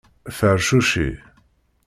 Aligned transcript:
Fercuci. 0.37 1.05